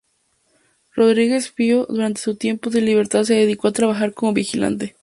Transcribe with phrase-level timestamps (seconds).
[0.95, 4.95] Rodrigues Filho durante su tiempo de libertad se dedicó a trabajar como vigilante.